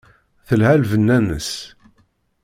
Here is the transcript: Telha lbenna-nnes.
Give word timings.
Telha 0.47 0.71
lbenna-nnes. 0.81 1.51